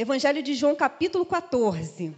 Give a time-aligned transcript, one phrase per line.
[0.00, 2.16] Evangelho de João, capítulo 14.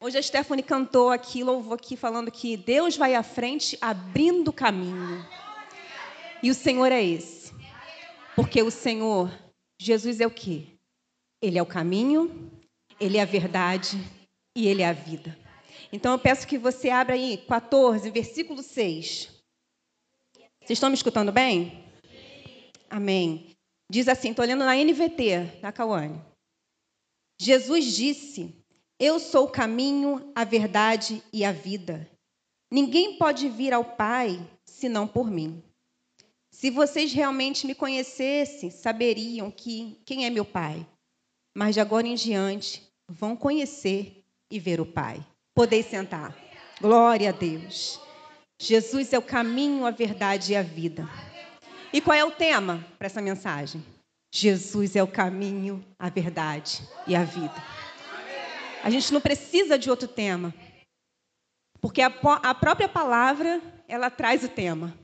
[0.00, 4.52] Hoje a Stephanie cantou aqui, louvou aqui, falando que Deus vai à frente abrindo o
[4.52, 5.28] caminho.
[6.42, 7.52] E o Senhor é esse.
[8.34, 9.30] Porque o Senhor,
[9.78, 10.68] Jesus é o quê?
[11.42, 12.50] Ele é o caminho,
[12.98, 13.98] Ele é a verdade
[14.56, 15.38] e Ele é a vida.
[15.92, 19.28] Então eu peço que você abra aí 14, versículo 6.
[20.62, 21.84] Vocês estão me escutando bem?
[22.88, 23.51] Amém.
[23.90, 26.20] Diz assim, estou lendo na NVT, da Cauane.
[27.40, 28.54] Jesus disse:
[28.98, 32.08] Eu sou o caminho, a verdade e a vida.
[32.70, 35.62] Ninguém pode vir ao Pai senão por mim.
[36.50, 40.86] Se vocês realmente me conhecessem, saberiam que quem é meu Pai.
[41.54, 45.26] Mas de agora em diante vão conhecer e ver o Pai.
[45.54, 46.36] Podeis sentar.
[46.80, 48.00] Glória a Deus.
[48.60, 51.08] Jesus é o caminho, a verdade e a vida.
[51.92, 53.84] E qual é o tema para essa mensagem?
[54.32, 57.54] Jesus é o caminho, a verdade e a vida.
[58.82, 60.54] A gente não precisa de outro tema,
[61.82, 62.06] porque a,
[62.42, 64.96] a própria palavra ela traz o tema.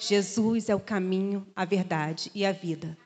[0.00, 2.96] Jesus é o caminho, a verdade e a vida.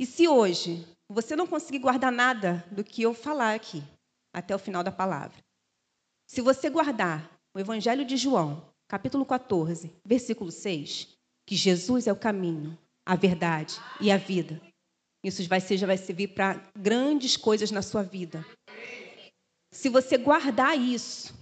[0.00, 3.82] E se hoje você não conseguir guardar nada do que eu falar aqui,
[4.32, 5.36] até o final da palavra,
[6.28, 11.08] se você guardar o Evangelho de João, capítulo 14, versículo 6,
[11.46, 14.60] que Jesus é o caminho, a verdade e a vida,
[15.24, 18.44] isso vai ser, já vai servir para grandes coisas na sua vida.
[19.70, 21.32] Se você guardar isso,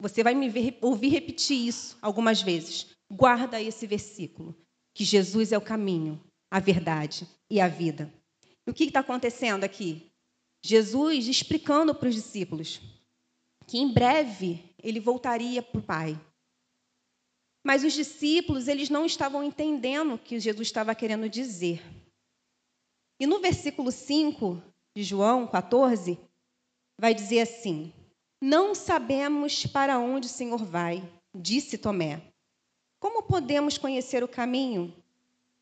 [0.00, 2.96] você vai me ver, ouvir repetir isso algumas vezes.
[3.10, 4.56] Guarda esse versículo,
[4.94, 8.12] que Jesus é o caminho, a verdade e a vida.
[8.66, 10.10] E o que está acontecendo aqui?
[10.64, 12.80] Jesus explicando para os discípulos
[13.66, 16.20] que em breve ele voltaria para o Pai.
[17.64, 21.82] Mas os discípulos, eles não estavam entendendo o que Jesus estava querendo dizer.
[23.18, 24.62] E no versículo 5
[24.94, 26.18] de João 14,
[26.98, 27.92] vai dizer assim:
[28.40, 31.02] Não sabemos para onde o Senhor vai,
[31.34, 32.22] disse Tomé.
[33.00, 34.94] Como podemos conhecer o caminho?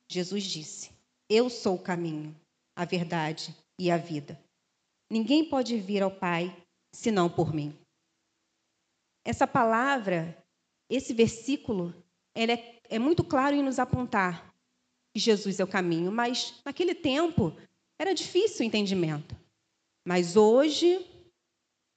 [0.08, 0.90] Jesus disse:
[1.28, 2.34] Eu sou o caminho,
[2.76, 4.40] a verdade e a vida.
[5.10, 6.56] Ninguém pode vir ao Pai
[6.94, 7.76] senão por mim.
[9.24, 10.36] Essa palavra,
[10.88, 11.94] esse versículo,
[12.34, 14.54] ele é, é muito claro em nos apontar
[15.14, 17.54] que Jesus é o caminho, mas naquele tempo
[17.98, 19.36] era difícil o entendimento.
[20.06, 21.06] Mas hoje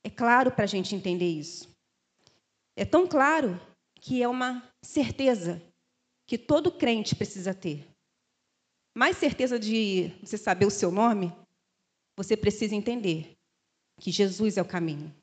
[0.03, 1.69] é claro para a gente entender isso.
[2.75, 3.59] É tão claro
[3.95, 5.61] que é uma certeza
[6.27, 7.87] que todo crente precisa ter.
[8.95, 11.33] Mais certeza de você saber o seu nome,
[12.17, 13.35] você precisa entender
[13.99, 15.13] que Jesus é o caminho,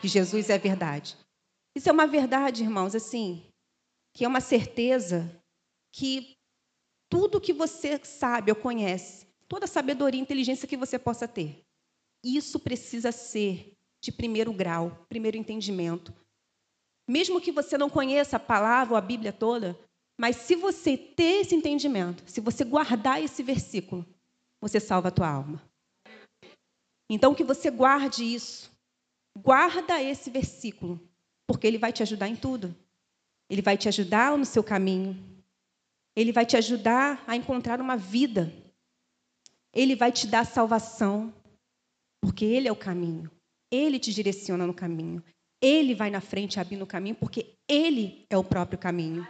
[0.00, 1.16] que Jesus é a verdade.
[1.74, 3.44] Isso é uma verdade, irmãos, assim,
[4.16, 5.30] que é uma certeza
[5.92, 6.38] que
[7.10, 11.62] tudo que você sabe ou conhece, toda a sabedoria e inteligência que você possa ter.
[12.24, 16.14] Isso precisa ser de primeiro grau, primeiro entendimento.
[17.06, 19.78] Mesmo que você não conheça a palavra ou a Bíblia toda,
[20.18, 24.02] mas se você ter esse entendimento, se você guardar esse versículo,
[24.62, 25.62] você salva a tua alma.
[27.10, 28.72] Então que você guarde isso.
[29.36, 30.98] Guarda esse versículo,
[31.46, 32.74] porque ele vai te ajudar em tudo.
[33.48, 35.36] Ele vai te ajudar no seu caminho,
[36.16, 38.50] ele vai te ajudar a encontrar uma vida.
[39.70, 41.32] Ele vai te dar salvação,
[42.22, 43.30] porque Ele é o caminho.
[43.70, 45.22] Ele te direciona no caminho.
[45.60, 49.28] Ele vai na frente abrindo o caminho, porque Ele é o próprio caminho.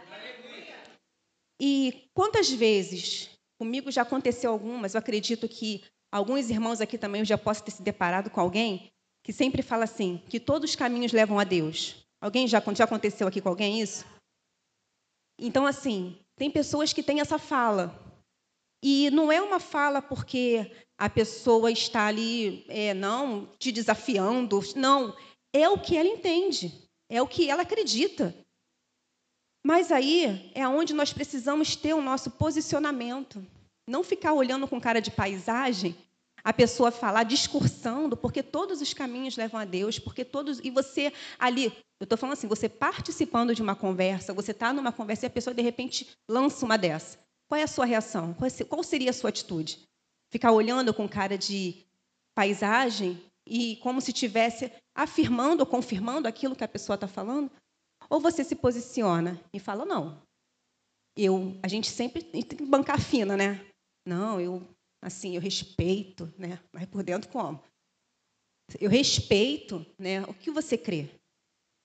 [1.59, 7.37] E quantas vezes, comigo já aconteceu algumas, eu acredito que alguns irmãos aqui também já
[7.37, 8.89] possam ter se deparado com alguém
[9.23, 12.06] que sempre fala assim, que todos os caminhos levam a Deus.
[12.21, 14.05] Alguém já, já aconteceu aqui com alguém isso?
[15.39, 17.95] Então, assim, tem pessoas que têm essa fala.
[18.83, 24.59] E não é uma fala porque a pessoa está ali, é, não, te desafiando.
[24.75, 25.15] Não,
[25.53, 28.35] é o que ela entende, é o que ela acredita.
[29.65, 33.45] Mas aí é onde nós precisamos ter o nosso posicionamento.
[33.87, 35.95] Não ficar olhando com cara de paisagem,
[36.47, 40.61] a pessoa falar, discursando, porque todos os caminhos levam a Deus, porque todos.
[40.63, 41.65] E você ali,
[41.99, 45.29] eu estou falando assim, você participando de uma conversa, você está numa conversa e a
[45.29, 47.19] pessoa de repente lança uma dessa.
[47.49, 48.33] Qual é a sua reação?
[48.69, 49.85] Qual seria a sua atitude?
[50.31, 51.85] Ficar olhando com cara de
[52.33, 57.51] paisagem e como se estivesse afirmando ou confirmando aquilo que a pessoa está falando?
[58.09, 60.21] Ou você se posiciona e fala, não,
[61.17, 63.59] eu, a gente sempre tem que bancar fina, né?
[64.05, 64.65] Não, eu,
[65.01, 66.59] assim, eu respeito, né?
[66.73, 67.63] Mas por dentro como?
[68.79, 70.23] Eu respeito, né?
[70.23, 71.09] O que você crê?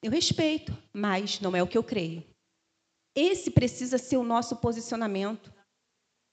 [0.03, 2.25] Eu respeito, mas não é o que eu creio.
[3.14, 5.53] Esse precisa ser o nosso posicionamento.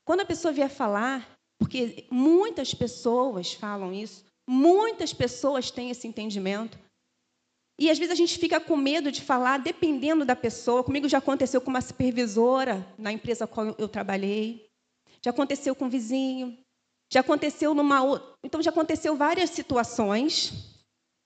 [0.05, 6.79] Quando a pessoa vier falar, Porque muitas pessoas falam isso, muitas pessoas têm esse entendimento.
[7.77, 10.83] E às vezes a gente fica com medo de falar, dependendo da pessoa.
[10.83, 14.69] Comigo já aconteceu com uma supervisora na empresa qual eu trabalhei.
[15.21, 16.57] Já aconteceu com um vizinho.
[17.11, 17.99] Já aconteceu numa.
[18.43, 20.53] Então já aconteceu várias situações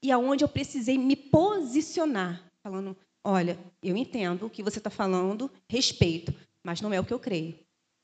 [0.02, 5.52] e aonde eu precisei me posicionar, falando: olha, eu entendo o que você está falando,
[5.70, 6.34] respeito,
[6.64, 7.58] mas não é o que eu creio.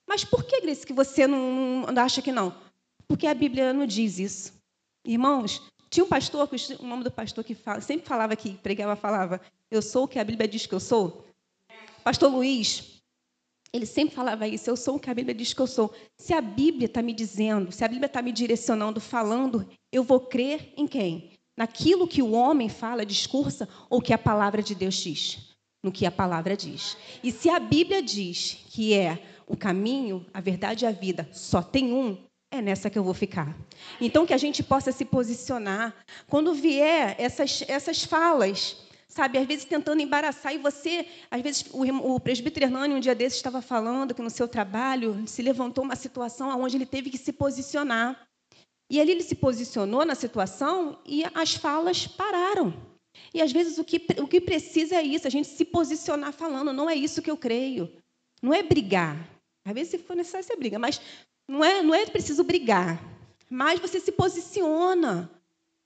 [0.07, 2.55] Mas por que, Grace, que você não, não acha que não?
[3.07, 4.53] Porque a Bíblia não diz isso.
[5.05, 6.49] Irmãos, tinha um pastor,
[6.79, 9.39] o nome do pastor que fala, sempre falava que pregava, falava,
[9.69, 11.25] eu sou o que a Bíblia diz que eu sou.
[12.03, 12.98] Pastor Luiz,
[13.71, 15.93] ele sempre falava isso, eu sou o que a Bíblia diz que eu sou.
[16.17, 20.19] Se a Bíblia está me dizendo, se a Bíblia está me direcionando, falando, eu vou
[20.19, 21.31] crer em quem?
[21.57, 25.55] Naquilo que o homem fala, discursa, ou que a palavra de Deus diz?
[25.83, 26.97] No que a palavra diz.
[27.23, 31.61] E se a Bíblia diz que é o caminho, a verdade e a vida só
[31.61, 32.17] tem um,
[32.51, 33.55] é nessa que eu vou ficar.
[34.01, 35.95] Então, que a gente possa se posicionar.
[36.27, 38.77] Quando vier essas, essas falas,
[39.09, 41.83] sabe, às vezes tentando embaraçar, e você, às vezes, o,
[42.13, 45.95] o presbítero Hernani, um dia desses, estava falando que no seu trabalho se levantou uma
[45.95, 48.27] situação onde ele teve que se posicionar.
[48.89, 52.73] E ali ele se posicionou na situação e as falas pararam.
[53.33, 56.71] E às vezes o que, o que precisa é isso, a gente se posicionar falando,
[56.71, 57.91] não é isso que eu creio.
[58.41, 59.27] Não é brigar,
[59.69, 60.99] às vezes, se for necessário, você briga, mas
[61.47, 62.99] não é, não é preciso brigar.
[63.49, 65.29] Mas você se posiciona.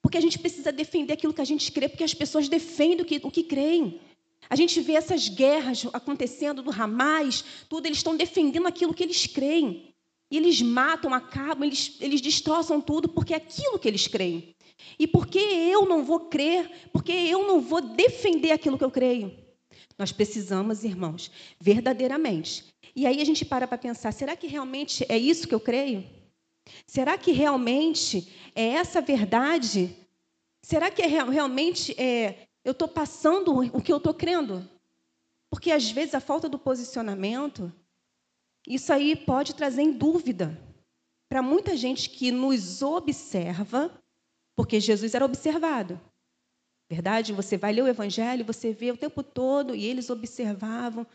[0.04, 3.06] Porque a gente precisa defender aquilo que a gente crê, porque as pessoas defendem o
[3.06, 4.00] que, o que creem.
[4.48, 9.26] A gente vê essas guerras acontecendo do Hamas, tudo, eles estão defendendo aquilo que eles
[9.26, 9.96] creem.
[10.30, 14.54] E eles matam, acabam, eles, eles destroçam tudo porque é aquilo que eles creem.
[15.00, 16.70] E por que eu não vou crer?
[16.92, 19.36] Porque eu não vou defender aquilo que eu creio?
[19.98, 25.18] Nós precisamos, irmãos, verdadeiramente e aí a gente para para pensar: será que realmente é
[25.18, 26.04] isso que eu creio?
[26.88, 29.96] Será que realmente é essa verdade?
[30.64, 34.68] Será que é, realmente é, eu estou passando o que eu estou crendo?
[35.52, 37.72] Porque às vezes a falta do posicionamento,
[38.68, 40.58] isso aí pode trazer em dúvida
[41.30, 43.92] para muita gente que nos observa,
[44.56, 46.00] porque Jesus era observado.
[46.90, 47.34] Verdade?
[47.34, 51.08] Você vai ler o Evangelho, você vê o tempo todo e eles observavam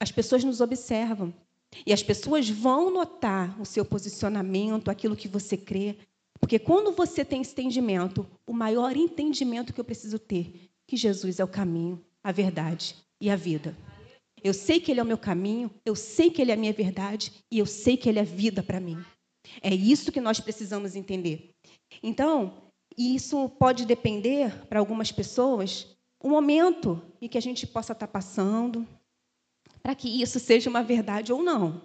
[0.00, 1.34] as pessoas nos observam.
[1.84, 5.96] E as pessoas vão notar o seu posicionamento, aquilo que você crê.
[6.40, 11.40] Porque quando você tem esse entendimento, o maior entendimento que eu preciso ter, que Jesus
[11.40, 13.76] é o caminho, a verdade e a vida.
[14.42, 16.72] Eu sei que Ele é o meu caminho, eu sei que Ele é a minha
[16.72, 18.96] verdade e eu sei que Ele é vida para mim.
[19.62, 21.54] É isso que nós precisamos entender.
[22.02, 22.52] Então,
[22.96, 28.86] isso pode depender para algumas pessoas o momento em que a gente possa estar passando,
[29.86, 31.80] para que isso seja uma verdade ou não.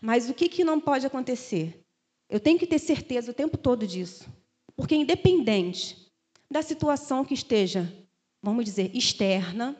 [0.00, 1.84] Mas o que, que não pode acontecer?
[2.26, 4.26] Eu tenho que ter certeza o tempo todo disso.
[4.74, 6.10] Porque, independente
[6.50, 7.94] da situação que esteja,
[8.42, 9.76] vamos dizer, externa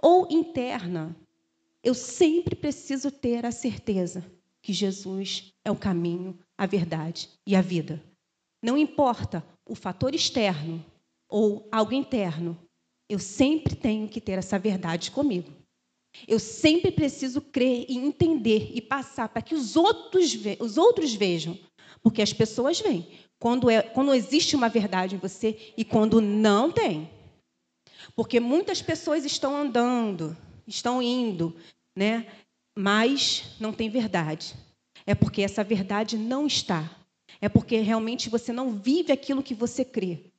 [0.00, 1.14] ou interna,
[1.84, 4.24] eu sempre preciso ter a certeza
[4.62, 8.02] que Jesus é o caminho, a verdade e a vida.
[8.62, 10.82] Não importa o fator externo
[11.28, 12.56] ou algo interno,
[13.06, 15.58] eu sempre tenho que ter essa verdade comigo.
[16.26, 21.58] Eu sempre preciso crer e entender e passar para que os outros, os outros vejam.
[22.02, 23.06] Porque as pessoas veem
[23.38, 27.10] quando, é, quando existe uma verdade em você e quando não tem.
[28.16, 31.54] Porque muitas pessoas estão andando, estão indo,
[31.96, 32.26] né?
[32.78, 34.54] mas não tem verdade.
[35.04, 36.88] É porque essa verdade não está.
[37.40, 40.30] É porque realmente você não vive aquilo que você crê.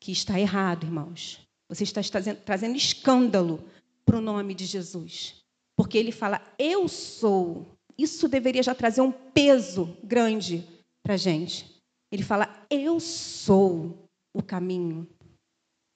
[0.00, 1.40] Que está errado, irmãos.
[1.68, 3.68] Você está trazendo, trazendo escândalo
[4.04, 5.42] para o nome de Jesus.
[5.76, 7.66] Porque ele fala, eu sou.
[7.96, 10.66] Isso deveria já trazer um peso grande
[11.02, 11.80] para a gente.
[12.10, 15.08] Ele fala, eu sou o caminho.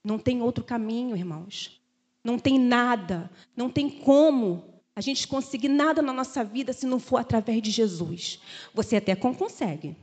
[0.05, 1.81] Não tem outro caminho, irmãos.
[2.25, 3.31] Não tem nada.
[3.57, 7.71] Não tem como a gente conseguir nada na nossa vida se não for através de
[7.71, 8.41] Jesus.
[8.75, 9.97] Você até consegue.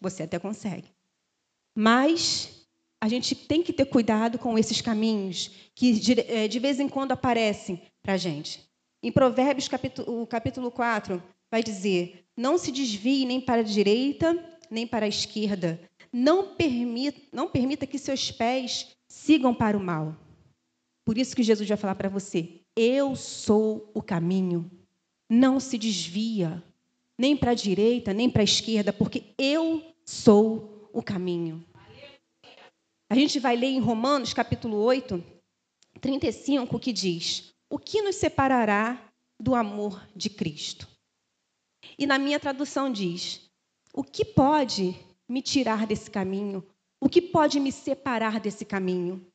[0.00, 0.88] Você até consegue.
[1.76, 2.59] Mas
[3.00, 7.12] a gente tem que ter cuidado com esses caminhos que de, eh, vez em quando
[7.12, 8.68] aparecem para a gente.
[9.02, 14.36] Em Provérbios, capítulo, capítulo 4, vai dizer: Não se desvie nem para a direita,
[14.70, 15.80] nem para a esquerda.
[16.12, 20.14] Não permita, não permita que seus pés sigam para o mal.
[21.04, 24.70] Por isso que Jesus vai falar para você: Eu sou o caminho.
[25.28, 26.62] Não se desvia
[27.18, 31.64] nem para a direita, nem para a esquerda, porque eu sou o caminho.
[33.10, 35.20] A gente vai ler em Romanos, capítulo 8,
[36.00, 40.86] 35, que diz: O que nos separará do amor de Cristo?
[41.98, 43.50] E na minha tradução diz:
[43.92, 44.94] O que pode
[45.28, 46.64] me tirar desse caminho?
[47.00, 49.26] O que pode me separar desse caminho?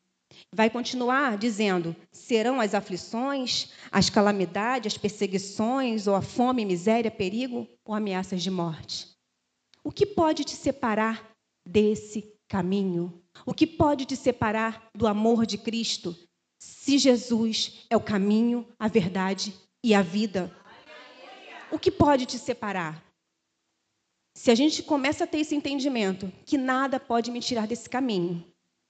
[0.54, 7.68] Vai continuar dizendo: serão as aflições, as calamidades, as perseguições, ou a fome, miséria, perigo
[7.84, 9.10] ou ameaças de morte.
[9.84, 11.30] O que pode te separar
[11.68, 13.22] desse caminho?
[13.44, 16.16] O que pode te separar do amor de Cristo?
[16.60, 20.56] Se Jesus é o caminho, a verdade e a vida.
[21.72, 23.04] O que pode te separar?
[24.36, 28.46] Se a gente começa a ter esse entendimento que nada pode me tirar desse caminho,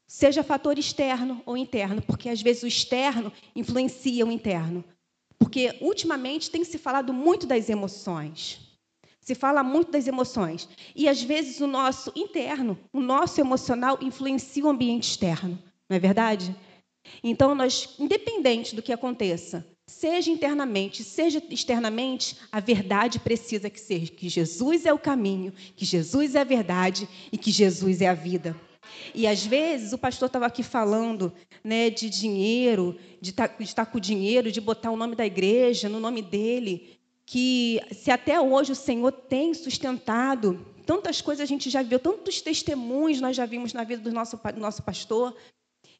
[0.07, 4.83] seja fator externo ou interno, porque às vezes o externo influencia o interno.
[5.37, 8.64] Porque ultimamente tem se falado muito das emoções.
[9.25, 10.69] Se fala muito das emoções.
[10.95, 15.57] E às vezes o nosso interno, o nosso emocional, influencia o ambiente externo.
[15.89, 16.55] Não é verdade?
[17.23, 24.11] Então, nós, independente do que aconteça, seja internamente, seja externamente, a verdade precisa que seja
[24.11, 28.13] que Jesus é o caminho, que Jesus é a verdade e que Jesus é a
[28.13, 28.55] vida.
[29.13, 33.85] E às vezes o pastor estava aqui falando né, de dinheiro, de estar tá, tá
[33.85, 36.94] com dinheiro, de botar o nome da igreja no nome dele,
[37.25, 42.41] que se até hoje o Senhor tem sustentado tantas coisas a gente já viu, tantos
[42.41, 45.35] testemunhos nós já vimos na vida do nosso, do nosso pastor.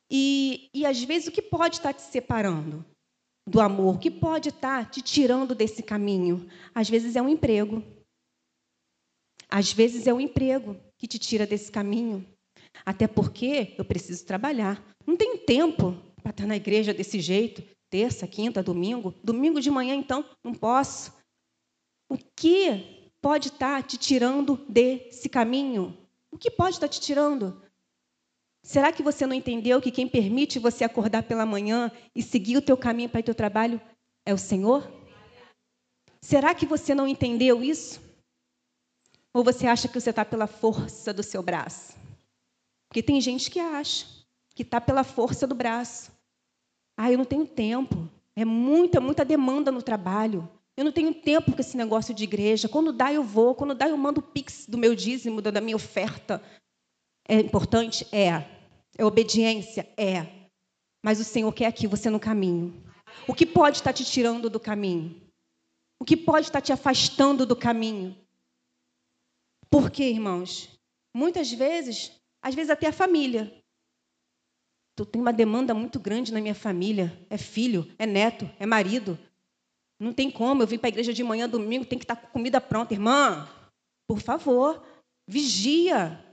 [0.10, 2.86] E, e às vezes o que pode estar te separando
[3.48, 3.96] do amor?
[3.96, 6.48] O que pode estar te tirando desse caminho?
[6.74, 7.84] Às vezes é um emprego.
[9.50, 12.26] Às vezes é o um emprego que te tira desse caminho.
[12.86, 14.84] Até porque eu preciso trabalhar.
[15.06, 19.14] Não tenho tempo para estar na igreja desse jeito, terça, quinta, domingo.
[19.24, 21.14] Domingo de manhã, então, não posso.
[22.10, 25.98] O que pode estar te tirando desse caminho?
[26.32, 27.62] O que pode estar te tirando?
[28.64, 32.62] Será que você não entendeu que quem permite você acordar pela manhã e seguir o
[32.62, 33.80] teu caminho para o teu trabalho
[34.26, 34.92] é o Senhor?
[36.20, 38.02] Será que você não entendeu isso?
[39.32, 41.94] Ou você acha que você está pela força do seu braço?
[42.88, 44.08] Porque tem gente que acha
[44.56, 46.12] que está pela força do braço.
[46.98, 48.10] Ah, eu não tenho tempo.
[48.36, 50.50] É muita, muita demanda no trabalho.
[50.78, 52.68] Eu não tenho tempo com esse negócio de igreja.
[52.68, 53.56] Quando dá, eu vou.
[53.56, 56.42] Quando dá, eu mando o pix do meu dízimo, da minha oferta.
[57.28, 58.06] É importante?
[58.12, 58.46] É.
[58.98, 59.88] É obediência?
[59.98, 60.26] É.
[61.04, 62.84] Mas o Senhor quer aqui você no caminho.
[63.28, 65.22] O que pode estar te tirando do caminho?
[66.00, 68.16] O que pode estar te afastando do caminho?
[69.70, 70.70] Por quê, irmãos?
[71.14, 72.12] Muitas vezes
[72.46, 73.52] às vezes até a família.
[74.96, 77.12] Tu tem uma demanda muito grande na minha família.
[77.30, 79.20] É filho, é neto, é marido.
[80.00, 80.64] Não tem como.
[80.64, 82.94] Eu vim para a igreja de manhã, domingo, tem que estar com comida pronta.
[82.94, 83.48] Irmã,
[84.08, 84.82] por favor,
[85.28, 86.24] vigia.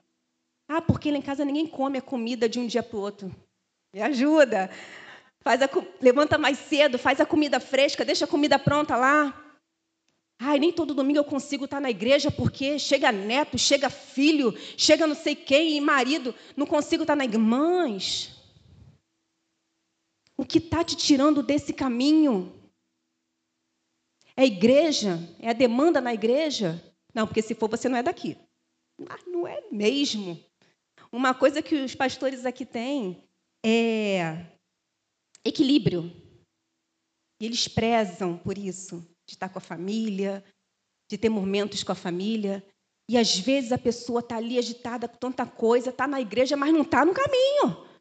[0.68, 3.34] Ah, porque lá em casa ninguém come a comida de um dia para o outro.
[3.92, 4.70] Me ajuda.
[5.40, 5.68] Faz a,
[6.00, 9.38] levanta mais cedo, faz a comida fresca, deixa a comida pronta lá.
[10.38, 15.06] Ai, nem todo domingo eu consigo estar na igreja porque chega neto, chega filho, chega
[15.06, 17.44] não sei quem e marido, não consigo estar na igreja.
[17.44, 18.41] Mães,
[20.36, 22.52] o que está te tirando desse caminho?
[24.36, 25.18] É a igreja?
[25.38, 26.82] É a demanda na igreja?
[27.14, 28.36] Não, porque se for você não é daqui.
[28.98, 30.42] Mas ah, não é mesmo.
[31.10, 33.22] Uma coisa que os pastores aqui têm
[33.64, 34.46] é
[35.44, 36.10] equilíbrio.
[37.40, 40.44] E eles prezam por isso de estar com a família,
[41.10, 42.64] de ter momentos com a família.
[43.08, 46.72] E às vezes a pessoa está ali agitada com tanta coisa, está na igreja, mas
[46.72, 47.91] não está no caminho.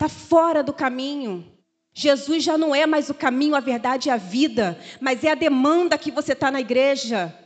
[0.00, 1.44] Está fora do caminho.
[1.92, 5.34] Jesus já não é mais o caminho, a verdade e a vida, mas é a
[5.34, 7.36] demanda que você está na igreja.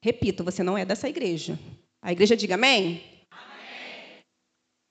[0.00, 1.58] Repito, você não é dessa igreja.
[2.00, 3.02] A igreja diga amém?
[3.32, 4.22] amém.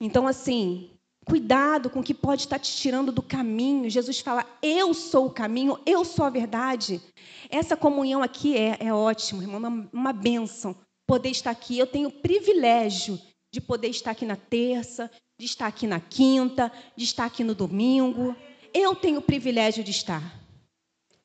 [0.02, 0.90] Então, assim,
[1.24, 3.88] Cuidado com o que pode estar te tirando do caminho.
[3.88, 7.00] Jesus fala: Eu sou o caminho, eu sou a verdade.
[7.48, 10.76] Essa comunhão aqui é, é ótimo, irmão, uma, uma bênção
[11.06, 11.78] poder estar aqui.
[11.78, 13.18] Eu tenho o privilégio
[13.50, 17.54] de poder estar aqui na terça, de estar aqui na quinta, de estar aqui no
[17.54, 18.36] domingo.
[18.72, 20.40] Eu tenho o privilégio de estar.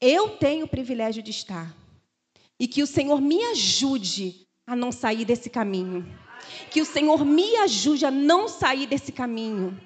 [0.01, 1.75] Eu tenho o privilégio de estar.
[2.59, 6.07] E que o Senhor me ajude a não sair desse caminho.
[6.71, 9.79] Que o Senhor me ajude a não sair desse caminho.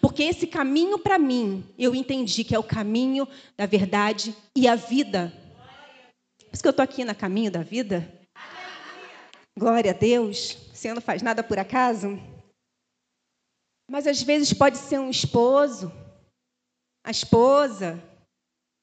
[0.00, 4.74] Porque esse caminho para mim, eu entendi que é o caminho da verdade e a
[4.74, 5.32] vida.
[6.38, 8.12] Por isso que eu estou aqui no caminho da vida.
[9.56, 10.56] Glória a Deus.
[10.72, 12.18] O Senhor não faz nada por acaso.
[13.90, 15.90] Mas às vezes pode ser um esposo,
[17.04, 18.02] a esposa.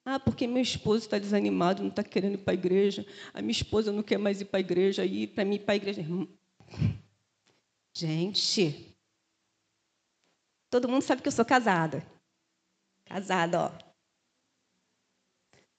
[0.04, 3.06] Ah, porque meu esposo está desanimado, não está querendo ir para a igreja.
[3.34, 5.06] A minha esposa não quer mais ir para a igreja.
[5.06, 6.04] E para mim ir para a igreja.
[7.96, 8.96] Gente,
[10.76, 12.06] Todo mundo sabe que eu sou casada.
[13.06, 13.72] Casada, ó.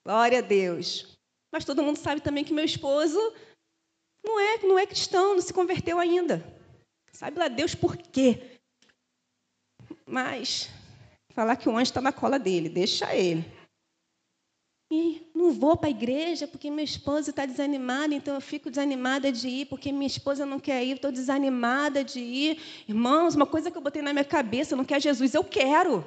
[0.02, 1.18] Glória a Deus.
[1.52, 3.18] Mas todo mundo sabe também que meu esposo
[4.24, 6.42] não é, não é cristão, não se converteu ainda.
[7.12, 8.55] Sabe lá Deus por quê?
[10.08, 10.70] Mas
[11.34, 13.44] falar que o anjo está na cola dele, deixa ele.
[14.90, 19.32] E não vou para a igreja porque meu esposo está desanimado, então eu fico desanimada
[19.32, 22.60] de ir, porque minha esposa não quer ir, estou desanimada de ir.
[22.88, 26.06] Irmãos, uma coisa que eu botei na minha cabeça, não quer Jesus, eu quero.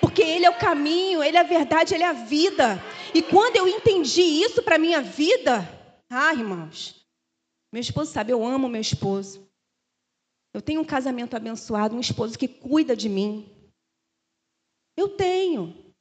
[0.00, 2.82] Porque Ele é o caminho, Ele é a verdade, Ele é a vida.
[3.14, 5.68] E quando eu entendi isso para a minha vida,
[6.10, 6.96] ah, irmãos,
[7.72, 9.48] meu esposo sabe, eu amo meu esposo.
[10.52, 13.48] Eu tenho um casamento abençoado, um esposo que cuida de mim.
[14.96, 15.94] Eu tenho.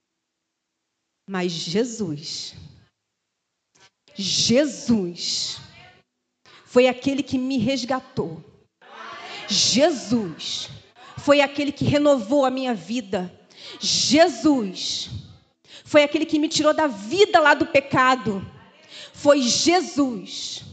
[1.30, 2.56] Mas Jesus,
[4.16, 5.58] Jesus,
[6.66, 8.44] foi aquele que me resgatou.
[9.48, 10.70] Jesus
[11.18, 13.32] foi aquele que renovou a minha vida.
[13.80, 15.10] Jesus
[15.86, 18.46] foi aquele que me tirou da vida lá do pecado.
[19.14, 20.64] Foi Jesus.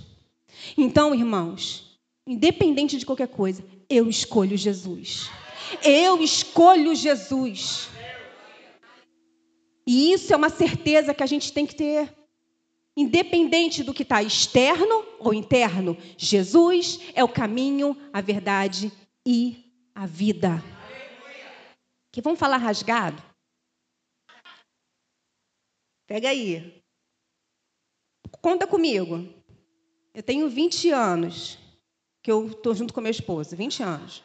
[0.76, 1.86] Então, irmãos,
[2.26, 5.30] independente de qualquer coisa, eu escolho Jesus.
[5.83, 7.88] Eu escolho Jesus.
[9.87, 12.12] E isso é uma certeza que a gente tem que ter.
[12.97, 18.90] Independente do que está externo ou interno, Jesus é o caminho, a verdade
[19.25, 20.62] e a vida.
[22.11, 23.23] Que vamos falar rasgado?
[26.06, 26.83] Pega aí.
[28.40, 29.28] Conta comigo.
[30.14, 31.59] Eu tenho 20 anos
[32.26, 33.54] que eu estou junto com meu esposo.
[33.54, 34.25] 20 anos.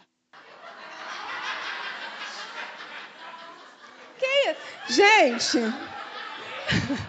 [4.90, 5.60] Gente.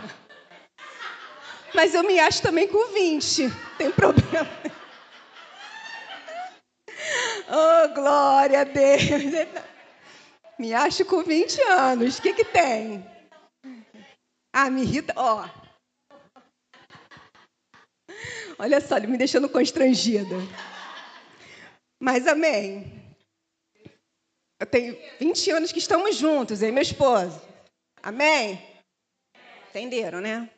[1.74, 3.48] Mas eu me acho também com 20.
[3.78, 4.46] Tem problema.
[7.54, 9.02] Oh, glória a Deus.
[10.58, 12.18] Me acho com 20 anos.
[12.18, 13.04] O que, que tem?
[14.54, 15.12] Ah, me irrita.
[15.16, 15.46] Ó.
[18.58, 20.36] Olha só, ele me deixando constrangida.
[22.02, 22.82] Mas amém.
[24.58, 27.40] Eu tenho 20 anos que estamos juntos, hein, meu esposo?
[28.02, 28.58] Amém?
[29.68, 30.52] Entenderam, né?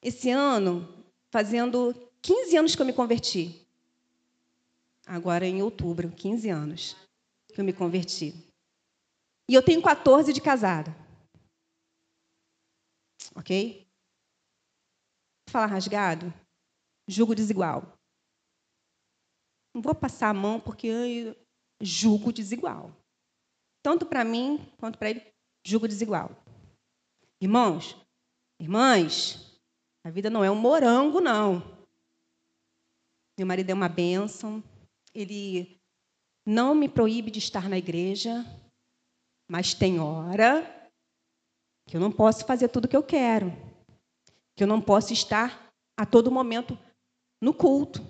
[0.00, 0.86] Esse ano,
[1.32, 3.66] fazendo 15 anos que eu me converti.
[5.04, 6.96] Agora em outubro, 15 anos
[7.52, 8.32] que eu me converti.
[9.50, 10.94] E eu tenho 14 de casada.
[13.34, 13.84] Ok?
[15.50, 16.32] Falar rasgado?
[17.08, 17.98] Julgo desigual.
[19.74, 21.36] Não vou passar a mão porque eu
[21.80, 22.94] julgo desigual.
[23.82, 25.32] Tanto para mim quanto para ele
[25.64, 26.30] julgo desigual.
[27.40, 27.96] Irmãos,
[28.60, 29.58] irmãs,
[30.04, 31.60] a vida não é um morango, não.
[33.38, 34.62] Meu marido é uma bênção,
[35.14, 35.80] ele
[36.46, 38.44] não me proíbe de estar na igreja,
[39.48, 40.90] mas tem hora
[41.88, 43.50] que eu não posso fazer tudo o que eu quero,
[44.56, 46.78] que eu não posso estar a todo momento
[47.40, 48.00] no culto.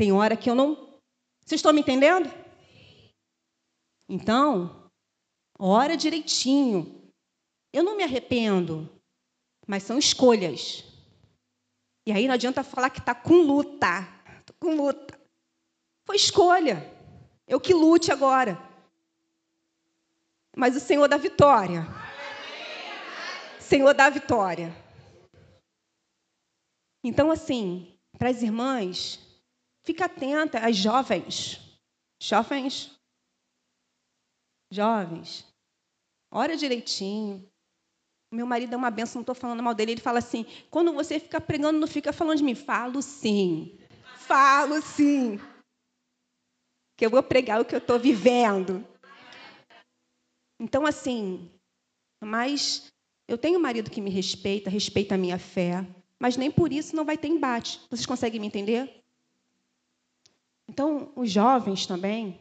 [0.00, 0.98] Tem hora que eu não.
[1.44, 2.26] Vocês estão me entendendo?
[4.08, 4.90] Então,
[5.62, 7.12] Ora direitinho.
[7.70, 8.88] Eu não me arrependo,
[9.66, 10.82] mas são escolhas.
[12.06, 14.08] E aí não adianta falar que está com luta.
[14.38, 15.20] Estou com luta.
[16.06, 16.78] Foi escolha.
[17.46, 18.58] Eu que lute agora.
[20.56, 21.86] Mas o Senhor dá vitória.
[23.60, 24.74] Senhor dá vitória.
[27.04, 29.29] Então, assim, para as irmãs,
[29.84, 31.60] fica atenta, as jovens.
[32.22, 32.96] Jovens.
[34.72, 35.46] Jovens.
[36.30, 37.48] Ora direitinho.
[38.32, 39.92] Meu marido é uma benção, não estou falando mal dele.
[39.92, 42.54] Ele fala assim: quando você fica pregando, não fica falando de mim.
[42.54, 43.78] Falo sim.
[44.18, 45.38] Falo sim.
[46.96, 48.86] Que eu vou pregar o que eu estou vivendo.
[50.60, 51.50] Então, assim,
[52.22, 52.92] mas
[53.26, 55.86] eu tenho um marido que me respeita, respeita a minha fé,
[56.20, 57.80] mas nem por isso não vai ter embate.
[57.88, 58.99] Vocês conseguem me entender?
[60.80, 62.40] Então, os jovens também,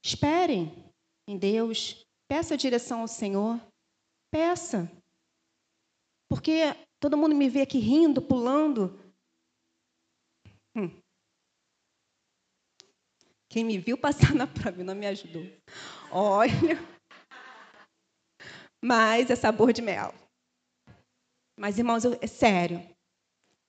[0.00, 0.72] esperem
[1.28, 3.60] em Deus, Peça direção ao Senhor.
[4.30, 4.88] Peça.
[6.28, 6.60] Porque
[7.00, 8.96] todo mundo me vê aqui rindo, pulando.
[10.76, 11.00] Hum.
[13.48, 15.42] Quem me viu passar na prova não me ajudou.
[16.12, 16.78] Olha.
[18.80, 20.14] Mas é sabor de mel.
[21.58, 22.88] Mas, irmãos, eu, é sério.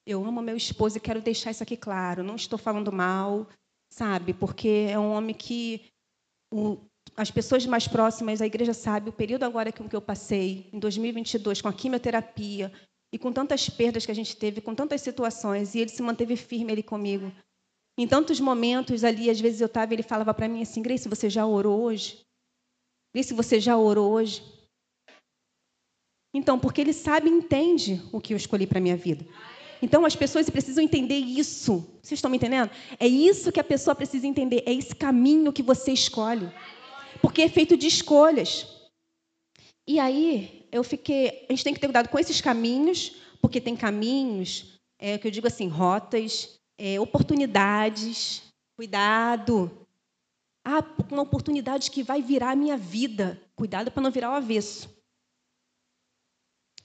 [0.06, 2.22] Eu amo meu esposo e quero deixar isso aqui claro.
[2.24, 3.48] Não estou falando mal,
[3.92, 4.34] sabe?
[4.34, 5.86] Porque é um homem que
[6.52, 6.78] o,
[7.16, 11.62] as pessoas mais próximas, a igreja sabe o período agora que eu passei, em 2022,
[11.62, 12.72] com a quimioterapia,
[13.14, 16.38] e com tantas perdas que a gente teve, com tantas situações, e ele se manteve
[16.38, 17.32] firme ali comigo.
[17.98, 21.30] Em tantos momentos ali, às vezes eu estava, ele falava para mim assim: Grace, você
[21.30, 22.22] já orou hoje?
[23.14, 24.42] Grace, você já orou hoje?
[26.34, 29.26] Então, porque ele sabe e entende o que eu escolhi para minha vida.
[29.82, 31.80] Então, as pessoas precisam entender isso.
[32.02, 32.70] Vocês estão me entendendo?
[33.00, 34.64] É isso que a pessoa precisa entender.
[34.66, 36.52] É esse caminho que você escolhe.
[37.22, 38.68] Porque é feito de escolhas.
[39.88, 41.46] E aí, eu fiquei.
[41.50, 45.32] A gente tem que ter cuidado com esses caminhos, porque tem caminhos, é, que eu
[45.32, 48.44] digo assim, rotas, é, oportunidades.
[48.76, 49.88] Cuidado.
[50.64, 53.42] Ah, uma oportunidade que vai virar a minha vida.
[53.56, 54.90] Cuidado para não virar o avesso.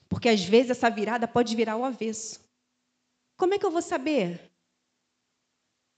[0.09, 2.46] Porque às vezes essa virada pode virar o avesso.
[3.37, 4.41] Como é que eu vou saber?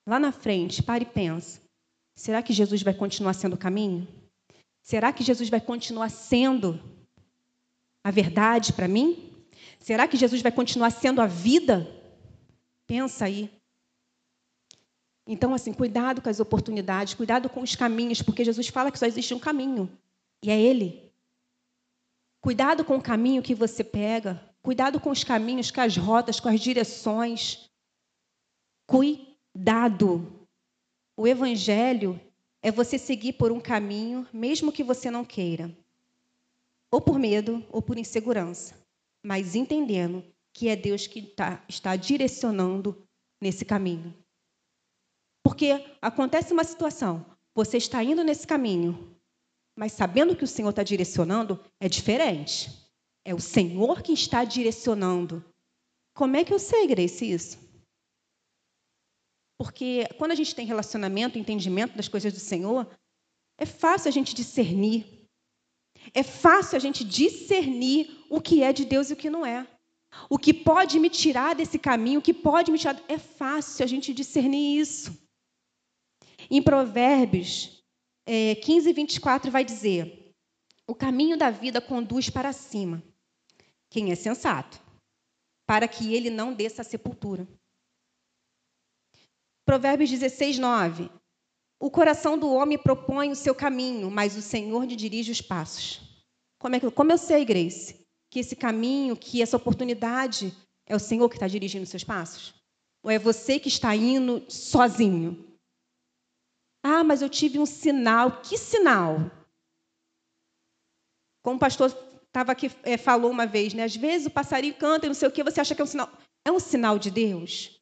[0.06, 1.62] Lá na frente, pare e pensa.
[2.16, 4.08] Será que Jesus vai continuar sendo o caminho?
[4.82, 6.80] Será que Jesus vai continuar sendo
[8.04, 9.34] a verdade para mim?
[9.80, 11.88] Será que Jesus vai continuar sendo a vida?
[12.86, 13.50] Pensa aí.
[15.26, 19.06] Então, assim, cuidado com as oportunidades, cuidado com os caminhos, porque Jesus fala que só
[19.06, 19.88] existe um caminho,
[20.44, 21.14] e é Ele.
[22.42, 26.50] Cuidado com o caminho que você pega, Cuidado com os caminhos, com as rotas, com
[26.50, 27.70] as direções.
[28.88, 30.48] Cuidado.
[31.18, 32.20] O evangelho
[32.62, 35.76] é você seguir por um caminho, mesmo que você não queira.
[36.92, 38.76] Ou por medo, ou por insegurança.
[39.24, 43.08] Mas entendendo que é Deus que tá, está direcionando
[43.42, 44.14] nesse caminho.
[45.44, 49.18] Porque acontece uma situação, você está indo nesse caminho,
[49.76, 52.89] mas sabendo que o Senhor está direcionando, é diferente.
[53.26, 55.44] É o Senhor que está direcionando.
[56.16, 57.58] Como é que eu sei, Grace, isso?
[59.58, 62.90] Porque quando a gente tem relacionamento, entendimento das coisas do Senhor,
[63.58, 65.28] é fácil a gente discernir.
[66.14, 69.68] É fácil a gente discernir o que é de Deus e o que não é.
[70.30, 73.02] O que pode me tirar desse caminho, o que pode me tirar.
[73.08, 75.18] É fácil a gente discernir isso.
[76.50, 77.84] Em Provérbios
[78.26, 80.34] é, 15, 24, vai dizer:
[80.88, 83.04] O caminho da vida conduz para cima,
[83.90, 84.80] quem é sensato,
[85.66, 87.48] para que ele não desça à sepultura.
[89.66, 91.10] Provérbios 16, 9.
[91.80, 96.02] O coração do homem propõe o seu caminho, mas o Senhor lhe dirige os passos.
[96.60, 100.54] Como, é que, como eu sei, Grace, que esse caminho, que essa oportunidade
[100.86, 102.54] é o Senhor que está dirigindo os seus passos?
[103.02, 105.58] Ou é você que está indo sozinho?
[106.84, 108.42] Ah, mas eu tive um sinal.
[108.42, 109.32] Que sinal?
[111.42, 111.92] Como o pastor
[112.30, 113.84] estava aqui, é, falou uma vez, né?
[113.84, 115.88] Às vezes o passarinho canta e não sei o que, você acha que é um
[115.88, 116.10] sinal.
[116.46, 117.80] É um sinal de Deus?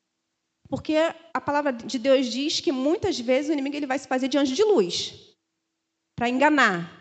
[0.70, 0.96] Porque
[1.34, 4.38] a palavra de Deus diz que muitas vezes o inimigo ele vai se fazer de
[4.38, 5.36] anjo de luz
[6.16, 6.92] para enganar.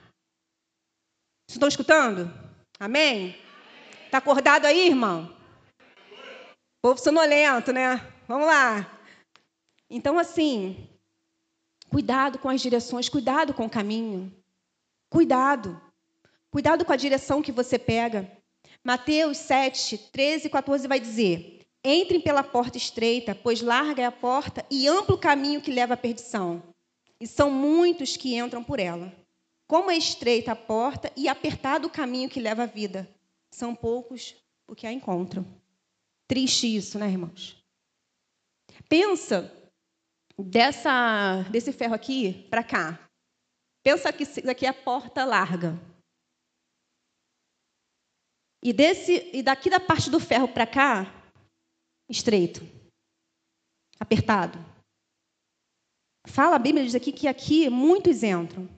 [1.48, 2.30] Vocês estão escutando?
[2.78, 3.36] Amém?
[4.04, 5.34] Está acordado aí, irmão?
[6.82, 7.96] Povo sonolento, né?
[8.28, 8.86] Vamos lá.
[9.88, 10.88] Então, assim,
[11.88, 14.32] cuidado com as direções, cuidado com o caminho.
[15.10, 15.80] Cuidado.
[16.56, 18.26] Cuidado com a direção que você pega.
[18.82, 24.10] Mateus 7, 13 e 14 vai dizer: Entrem pela porta estreita, pois larga é a
[24.10, 26.62] porta e amplo o caminho que leva à perdição.
[27.20, 29.12] E são muitos que entram por ela.
[29.68, 33.06] Como é estreita a porta e apertado o caminho que leva à vida.
[33.50, 34.34] São poucos
[34.66, 35.44] o que a encontram.
[36.26, 37.62] Triste isso, né, irmãos?
[38.88, 39.52] Pensa
[40.38, 42.98] dessa, desse ferro aqui para cá.
[43.82, 45.78] Pensa que isso aqui é a porta larga.
[48.66, 51.06] E, desse, e daqui da parte do ferro para cá,
[52.10, 52.62] estreito,
[54.00, 54.58] apertado.
[56.26, 58.68] Fala a Bíblia diz aqui que aqui muitos entram.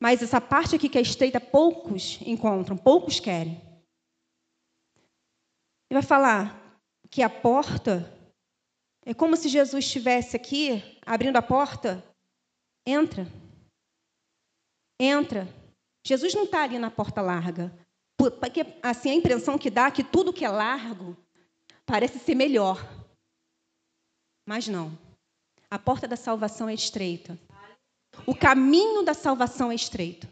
[0.00, 3.60] Mas essa parte aqui que é estreita, poucos encontram, poucos querem.
[5.90, 8.10] Ele vai falar que a porta
[9.04, 12.02] é como se Jesus estivesse aqui, abrindo a porta.
[12.86, 13.26] Entra.
[14.98, 15.46] Entra.
[16.02, 17.78] Jesus não está ali na porta larga.
[18.28, 21.16] Porque assim a impressão que dá é que tudo que é largo
[21.86, 22.78] parece ser melhor.
[24.46, 24.98] Mas não.
[25.70, 27.38] A porta da salvação é estreita.
[28.26, 30.28] O caminho da salvação é estreito.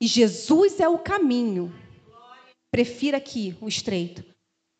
[0.00, 1.72] E Jesus é o caminho.
[2.70, 4.24] Prefira aqui o estreito.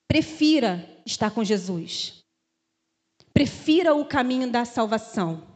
[0.09, 2.25] Prefira estar com Jesus.
[3.33, 5.54] Prefira o caminho da salvação.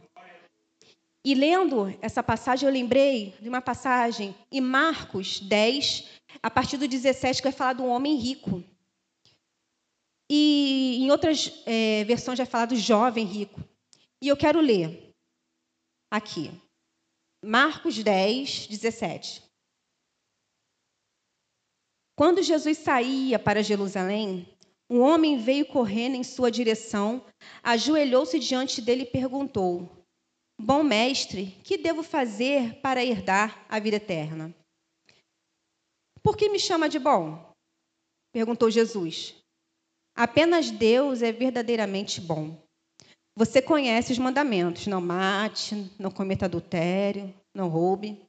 [1.25, 6.07] E lendo essa passagem, eu lembrei de uma passagem em Marcos 10,
[6.41, 8.63] a partir do 17, que vai falar do homem rico.
[10.31, 13.61] E em outras é, versões vai falar do jovem rico.
[14.21, 15.13] E eu quero ler
[16.11, 16.51] aqui.
[17.43, 19.43] Marcos 10, 17.
[22.15, 24.47] Quando Jesus saía para Jerusalém,
[24.89, 27.25] um homem veio correndo em sua direção,
[27.63, 29.98] ajoelhou-se diante dele e perguntou:
[30.61, 34.53] Bom mestre, que devo fazer para herdar a vida eterna?
[36.21, 37.53] Por que me chama de bom?
[38.33, 39.35] Perguntou Jesus.
[40.13, 42.61] Apenas Deus é verdadeiramente bom.
[43.37, 48.21] Você conhece os mandamentos: não mate, não cometa adultério, não roube,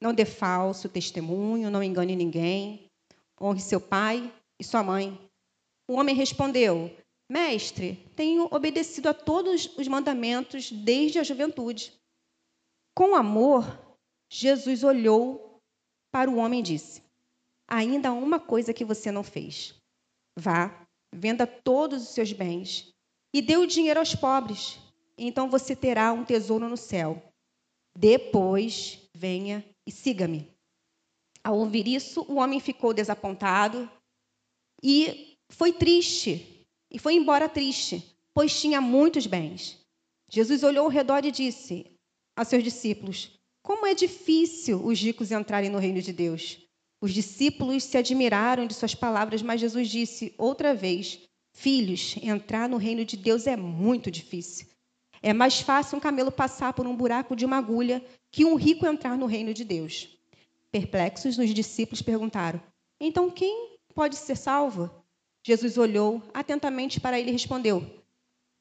[0.00, 2.90] não dê falso testemunho, não engane ninguém,
[3.38, 5.20] honre seu pai e sua mãe.
[5.86, 6.90] O homem respondeu:
[7.34, 11.92] Mestre, tenho obedecido a todos os mandamentos desde a juventude.
[12.96, 13.64] Com amor,
[14.30, 15.58] Jesus olhou
[16.12, 17.02] para o homem e disse:
[17.66, 19.74] Ainda há uma coisa que você não fez.
[20.38, 22.94] Vá, venda todos os seus bens
[23.34, 24.78] e dê o dinheiro aos pobres.
[25.18, 27.20] Então você terá um tesouro no céu.
[27.98, 30.48] Depois, venha e siga-me.
[31.42, 33.90] Ao ouvir isso, o homem ficou desapontado
[34.80, 36.53] e foi triste.
[36.94, 39.76] E foi embora triste, pois tinha muitos bens.
[40.30, 41.86] Jesus olhou ao redor e disse
[42.36, 43.32] a seus discípulos:
[43.64, 46.56] Como é difícil os ricos entrarem no reino de Deus.
[47.00, 51.18] Os discípulos se admiraram de suas palavras, mas Jesus disse outra vez:
[51.52, 54.68] Filhos, entrar no reino de Deus é muito difícil.
[55.20, 58.86] É mais fácil um camelo passar por um buraco de uma agulha que um rico
[58.86, 60.16] entrar no reino de Deus.
[60.70, 62.62] Perplexos, os discípulos perguntaram:
[63.00, 65.03] Então quem pode ser salvo?
[65.46, 67.84] Jesus olhou atentamente para ele e respondeu: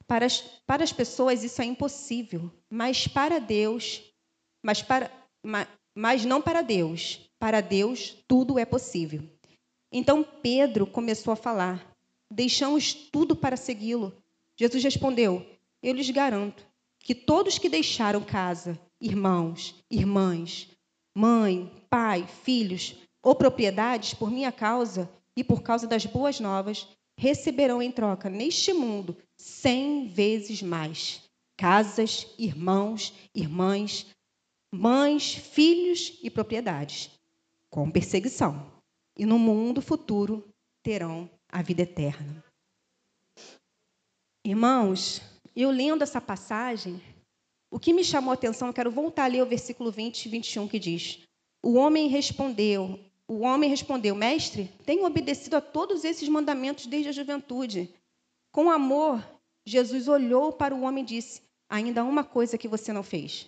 [0.06, 4.04] para as, para as pessoas isso é impossível, mas para Deus,
[4.62, 5.10] mas, para,
[5.42, 7.22] mas, mas não para Deus.
[7.40, 9.22] Para Deus, tudo é possível.
[9.92, 11.96] Então Pedro começou a falar:
[12.30, 14.14] Deixamos tudo para segui-lo.
[14.58, 15.46] Jesus respondeu:
[15.82, 16.66] Eu lhes garanto
[17.00, 20.70] que todos que deixaram casa, irmãos, irmãs,
[21.16, 27.82] mãe, pai, filhos ou propriedades por minha causa e por causa das boas novas, receberão
[27.82, 31.22] em troca neste mundo cem vezes mais
[31.58, 34.08] casas, irmãos, irmãs,
[34.72, 37.12] mães, filhos e propriedades
[37.70, 38.72] com perseguição.
[39.18, 40.44] E no mundo futuro
[40.82, 42.44] terão a vida eterna.
[44.44, 45.22] Irmãos,
[45.56, 47.02] eu lendo essa passagem,
[47.72, 50.30] o que me chamou a atenção, eu quero voltar a ler o versículo 20 e
[50.30, 51.22] 21 que diz:
[51.64, 57.14] O homem respondeu, o homem respondeu: Mestre, tenho obedecido a todos esses mandamentos desde a
[57.14, 57.94] juventude.
[58.52, 59.24] Com amor,
[59.66, 63.48] Jesus olhou para o homem e disse: Ainda há uma coisa que você não fez.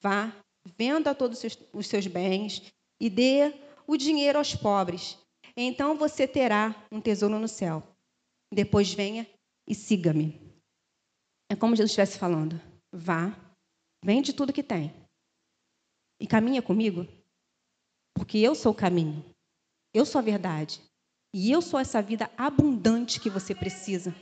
[0.00, 0.32] Vá,
[0.76, 1.42] venda todos
[1.72, 2.62] os seus bens
[3.00, 3.52] e dê
[3.86, 5.18] o dinheiro aos pobres.
[5.56, 7.82] Então você terá um tesouro no céu.
[8.52, 9.26] Depois venha
[9.66, 10.40] e siga-me.
[11.50, 12.60] É como Jesus estivesse falando:
[12.92, 13.36] vá,
[14.04, 14.94] vende tudo que tem
[16.20, 17.06] e caminha comigo,
[18.18, 19.24] porque eu sou o caminho,
[19.94, 20.82] eu sou a verdade
[21.32, 24.12] e eu sou essa vida abundante que você precisa.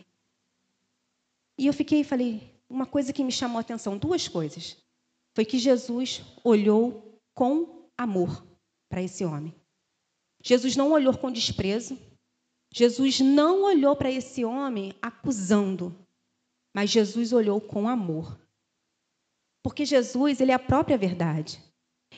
[1.59, 4.77] E eu fiquei e falei, uma coisa que me chamou a atenção, duas coisas.
[5.35, 8.47] Foi que Jesus olhou com amor
[8.91, 9.55] para esse homem.
[10.45, 11.99] Jesus não olhou com desprezo.
[12.71, 15.97] Jesus não olhou para esse homem acusando,
[16.75, 18.39] mas Jesus olhou com amor.
[19.63, 21.63] Porque Jesus, ele é a própria verdade.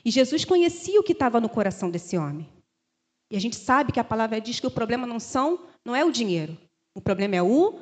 [0.09, 2.49] E Jesus conhecia o que estava no coração desse homem.
[3.31, 6.03] E a gente sabe que a palavra diz que o problema não são, não é
[6.03, 6.57] o dinheiro.
[6.95, 7.79] O problema é o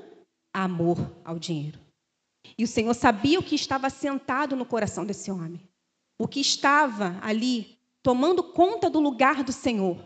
[0.52, 1.78] amor ao dinheiro.
[2.58, 5.60] E o Senhor sabia o que estava sentado no coração desse homem.
[6.18, 9.96] O que estava ali tomando conta do lugar do Senhor.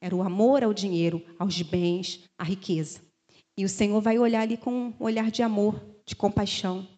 [0.00, 3.02] Era o amor ao dinheiro, aos bens, à riqueza.
[3.58, 6.88] E o Senhor vai olhar ali com um olhar de amor, de compaixão.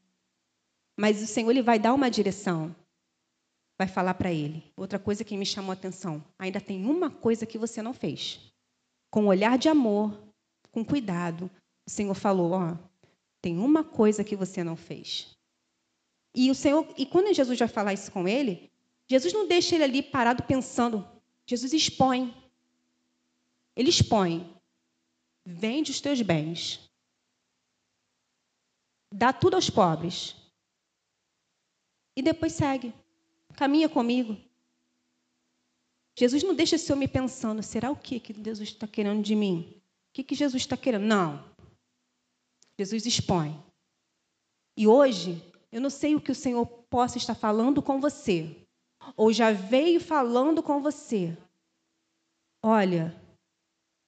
[0.96, 2.72] Mas o Senhor ele vai dar uma direção.
[3.78, 4.72] Vai falar para ele.
[4.76, 8.40] Outra coisa que me chamou a atenção: ainda tem uma coisa que você não fez.
[9.10, 10.20] Com um olhar de amor,
[10.72, 11.50] com cuidado,
[11.86, 12.76] o Senhor falou: ó,
[13.40, 15.36] tem uma coisa que você não fez.
[16.34, 18.70] E o Senhor, e quando Jesus vai falar isso com ele,
[19.08, 21.06] Jesus não deixa ele ali parado pensando.
[21.46, 22.34] Jesus expõe.
[23.74, 24.54] Ele expõe.
[25.46, 26.80] Vende os teus bens.
[29.14, 30.36] Dá tudo aos pobres.
[32.14, 32.92] E depois segue.
[33.58, 34.36] Caminha comigo.
[36.16, 39.74] Jesus não deixa esse homem pensando: será o que que Jesus está querendo de mim?
[40.10, 41.02] O que, que Jesus está querendo?
[41.02, 41.44] Não.
[42.78, 43.60] Jesus expõe.
[44.76, 45.42] E hoje,
[45.72, 48.64] eu não sei o que o Senhor possa estar falando com você,
[49.16, 51.36] ou já veio falando com você,
[52.62, 53.20] olha,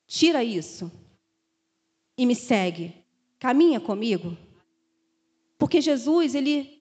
[0.07, 0.93] tira isso
[2.17, 2.95] e me segue,
[3.37, 4.39] caminha comigo.
[5.59, 6.80] Porque Jesus, ele,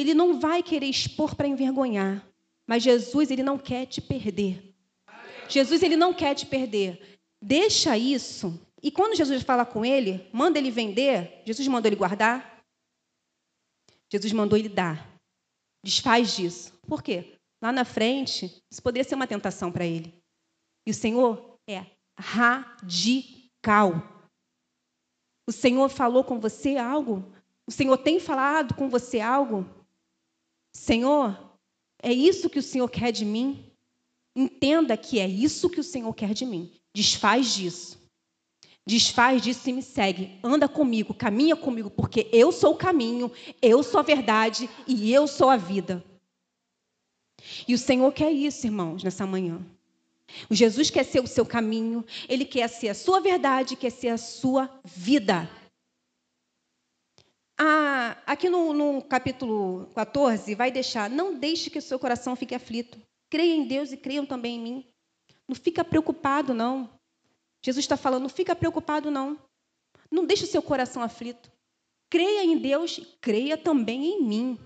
[0.00, 2.26] ele não vai querer expor para envergonhar,
[2.66, 4.74] mas Jesus, ele não quer te perder.
[5.48, 7.18] Jesus, ele não quer te perder.
[7.40, 8.60] Deixa isso.
[8.82, 12.62] E quando Jesus fala com ele, manda ele vender, Jesus mandou ele guardar?
[14.12, 15.18] Jesus mandou ele dar.
[15.82, 16.72] Desfaz disso.
[16.86, 17.38] Por quê?
[17.62, 20.12] Lá na frente, isso poderia ser uma tentação para ele.
[20.86, 21.86] E o Senhor é
[22.18, 23.92] radical.
[25.48, 27.24] O Senhor falou com você algo?
[27.66, 29.66] O Senhor tem falado com você algo?
[30.76, 31.36] Senhor,
[32.02, 33.72] é isso que o Senhor quer de mim?
[34.36, 36.70] Entenda que é isso que o Senhor quer de mim.
[36.94, 37.98] Desfaz disso.
[38.86, 40.38] Desfaz disso e me segue.
[40.44, 45.26] Anda comigo, caminha comigo, porque eu sou o caminho, eu sou a verdade e eu
[45.26, 46.04] sou a vida.
[47.66, 49.64] E o Senhor quer isso, irmãos, nessa manhã.
[50.50, 54.08] O Jesus quer ser o seu caminho, ele quer ser a sua verdade, quer ser
[54.08, 55.50] a sua vida.
[57.58, 62.54] Ah, aqui no, no capítulo 14, vai deixar: não deixe que o seu coração fique
[62.54, 63.00] aflito.
[63.30, 64.86] Creia em Deus e creiam também em mim.
[65.48, 66.90] Não fica preocupado, não.
[67.64, 69.38] Jesus está falando: não fica preocupado, não.
[70.10, 71.50] Não deixe o seu coração aflito.
[72.10, 74.58] Creia em Deus, creia também em mim.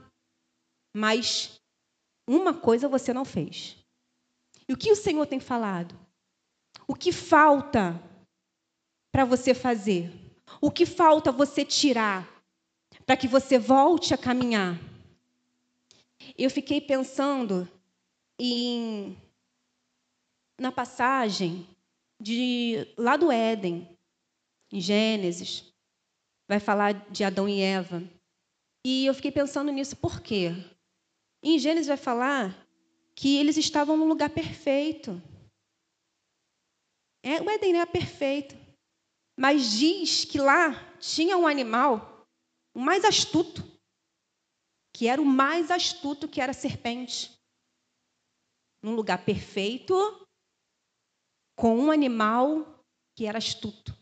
[0.94, 1.60] Mas
[2.28, 3.76] uma coisa você não fez.
[4.68, 5.98] E o que o Senhor tem falado?
[6.86, 8.00] O que falta
[9.12, 10.12] para você fazer?
[10.60, 12.39] O que falta você tirar
[13.10, 14.78] para que você volte a caminhar?
[16.38, 17.68] Eu fiquei pensando
[18.38, 19.20] em
[20.60, 21.66] na passagem
[22.22, 23.98] de lá do Éden,
[24.72, 25.74] em Gênesis,
[26.48, 28.00] vai falar de Adão e Eva.
[28.86, 30.52] E eu fiquei pensando nisso, por quê?
[31.42, 32.64] Em Gênesis vai falar
[33.16, 35.20] que eles estavam num lugar perfeito.
[37.24, 38.54] É, o Éden era perfeito.
[39.36, 42.19] Mas diz que lá tinha um animal,
[42.74, 43.62] o mais astuto,
[44.92, 47.38] que era o mais astuto, que era a serpente.
[48.82, 49.94] Num lugar perfeito,
[51.56, 53.94] com um animal que era astuto.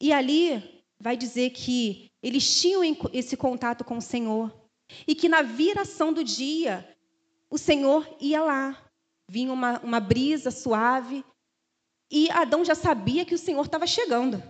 [0.00, 2.82] E ali vai dizer que eles tinham
[3.12, 4.52] esse contato com o Senhor
[5.06, 6.96] e que na viração do dia
[7.48, 8.90] o Senhor ia lá.
[9.28, 11.24] Vinha uma, uma brisa suave
[12.10, 14.42] e Adão já sabia que o Senhor estava chegando.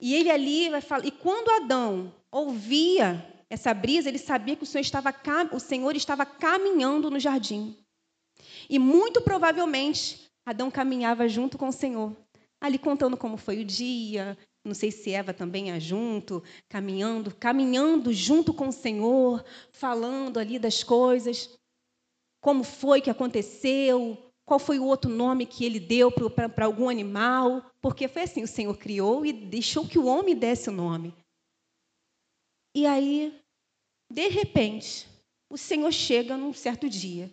[0.00, 1.06] E ele ali vai falar.
[1.06, 5.14] E quando Adão ouvia essa brisa, ele sabia que o Senhor estava,
[5.52, 7.76] o Senhor estava caminhando no jardim.
[8.68, 12.14] E muito provavelmente Adão caminhava junto com o Senhor,
[12.60, 18.12] ali contando como foi o dia, não sei se Eva também é junto, caminhando, caminhando
[18.12, 21.50] junto com o Senhor, falando ali das coisas,
[22.40, 27.70] como foi que aconteceu, qual foi o outro nome que ele deu para algum animal,
[27.80, 31.14] porque foi assim: o Senhor criou e deixou que o homem desse o nome.
[32.74, 33.42] E aí,
[34.10, 35.08] de repente,
[35.48, 37.32] o Senhor chega num certo dia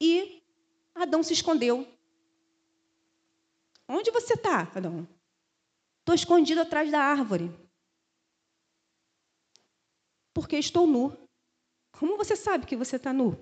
[0.00, 0.42] e
[0.94, 1.86] Adão se escondeu.
[3.88, 5.08] Onde você está, Adão?
[6.00, 7.50] Estou escondido atrás da árvore.
[10.32, 11.16] Porque estou nu.
[11.92, 13.38] Como você sabe que você está nu?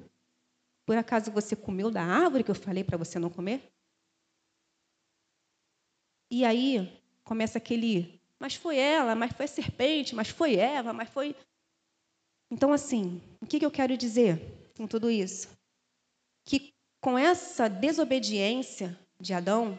[0.86, 3.72] Por acaso você comeu da árvore que eu falei para você não comer?
[6.30, 11.08] E aí começa aquele, mas foi ela, mas foi a serpente, mas foi Eva, mas
[11.08, 11.34] foi.
[12.50, 14.40] Então, assim, o que eu quero dizer
[14.76, 15.48] com tudo isso?
[16.44, 19.78] Que com essa desobediência de Adão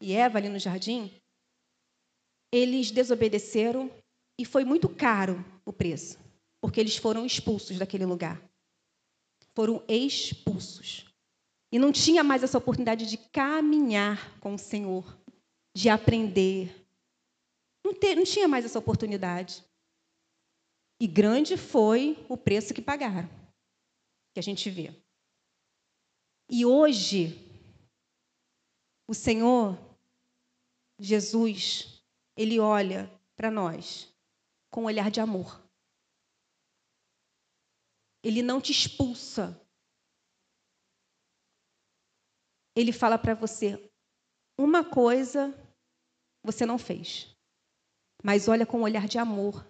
[0.00, 1.10] e Eva ali no jardim,
[2.52, 3.90] eles desobedeceram
[4.38, 6.18] e foi muito caro o preço,
[6.60, 8.40] porque eles foram expulsos daquele lugar.
[9.54, 11.06] Foram expulsos.
[11.72, 15.18] E não tinha mais essa oportunidade de caminhar com o Senhor,
[15.74, 16.86] de aprender.
[17.84, 19.64] Não, ter, não tinha mais essa oportunidade.
[21.00, 23.28] E grande foi o preço que pagaram,
[24.32, 24.94] que a gente vê.
[26.48, 27.38] E hoje,
[29.08, 29.78] o Senhor
[30.98, 32.02] Jesus
[32.36, 34.12] ele olha para nós
[34.70, 35.63] com um olhar de amor.
[38.24, 39.60] Ele não te expulsa.
[42.74, 43.78] Ele fala para você:
[44.58, 45.54] uma coisa
[46.42, 47.28] você não fez,
[48.22, 49.64] mas olha com um olhar de amor.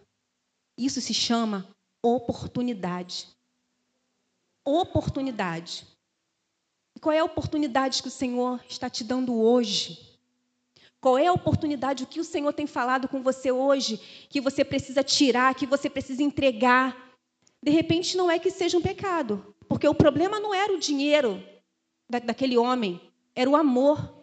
[0.78, 1.68] Isso se chama
[2.02, 3.28] oportunidade.
[4.64, 5.86] Oportunidade.
[6.96, 10.14] E qual é a oportunidade que o Senhor está te dando hoje?
[11.00, 13.98] Qual é a oportunidade, o que o Senhor tem falado com você hoje,
[14.30, 17.03] que você precisa tirar, que você precisa entregar?
[17.64, 21.42] De repente, não é que seja um pecado, porque o problema não era o dinheiro
[22.06, 23.00] da, daquele homem,
[23.34, 24.22] era o amor.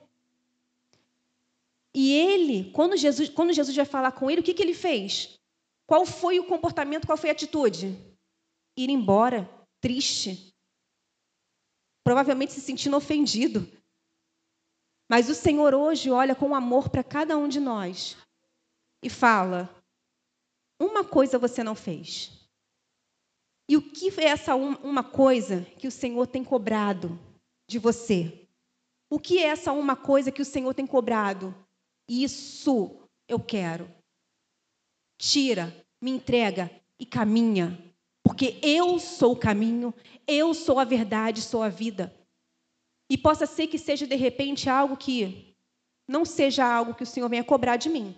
[1.91, 5.39] E ele, quando Jesus, quando Jesus vai falar com ele, o que, que ele fez?
[5.87, 7.97] Qual foi o comportamento, qual foi a atitude?
[8.77, 10.53] Ir embora, triste.
[12.03, 13.67] Provavelmente se sentindo ofendido.
[15.09, 18.15] Mas o Senhor hoje olha com amor para cada um de nós
[19.01, 19.67] e fala:
[20.79, 22.39] uma coisa você não fez.
[23.71, 27.17] E o que é essa uma coisa que o Senhor tem cobrado
[27.65, 28.45] de você.
[29.09, 31.55] O que é essa uma coisa que o Senhor tem cobrado?
[32.05, 33.89] Isso eu quero.
[35.17, 36.69] Tira, me entrega
[36.99, 37.81] e caminha,
[38.21, 39.93] porque eu sou o caminho,
[40.27, 42.13] eu sou a verdade, sou a vida.
[43.09, 45.55] E possa ser que seja de repente algo que
[46.05, 48.13] não seja algo que o Senhor venha cobrar de mim,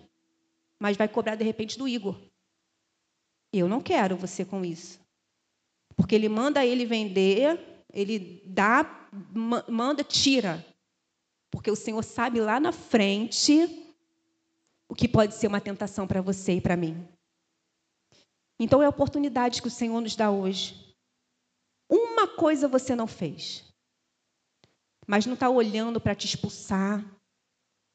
[0.80, 2.20] mas vai cobrar de repente do Igor.
[3.52, 5.03] Eu não quero você com isso.
[5.96, 9.08] Porque ele manda ele vender, ele dá,
[9.68, 10.64] manda, tira.
[11.50, 13.92] Porque o Senhor sabe lá na frente
[14.88, 17.06] o que pode ser uma tentação para você e para mim.
[18.58, 20.94] Então é a oportunidade que o Senhor nos dá hoje.
[21.88, 23.62] Uma coisa você não fez,
[25.06, 27.04] mas não está olhando para te expulsar,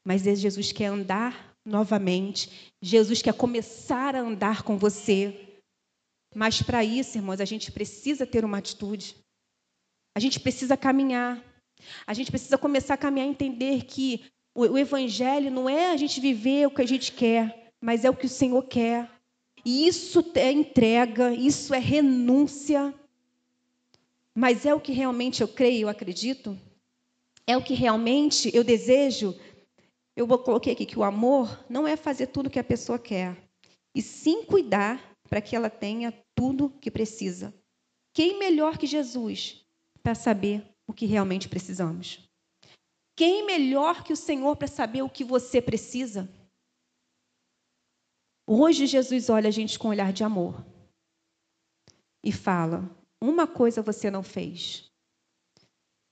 [0.05, 5.48] mas é Jesus quer andar novamente, Jesus quer começar a andar com você.
[6.35, 9.15] Mas para isso, irmãos, a gente precisa ter uma atitude.
[10.15, 11.43] A gente precisa caminhar.
[12.05, 16.19] A gente precisa começar a caminhar e entender que o, evangelho não é a gente
[16.19, 19.09] viver o que a gente quer, mas é o que o Senhor quer.
[19.65, 22.93] E isso é entrega, isso é renúncia.
[24.35, 26.57] Mas é o que realmente eu creio, eu acredito?
[27.47, 29.35] É o que realmente eu desejo?
[30.15, 33.37] Eu coloquei aqui que o amor não é fazer tudo o que a pessoa quer,
[33.95, 37.53] e sim cuidar para que ela tenha tudo que precisa.
[38.13, 39.65] Quem melhor que Jesus
[40.01, 42.27] para saber o que realmente precisamos?
[43.15, 46.27] Quem melhor que o Senhor para saber o que você precisa?
[48.47, 50.65] Hoje Jesus olha a gente com um olhar de amor
[52.23, 52.89] e fala:
[53.21, 54.89] Uma coisa você não fez.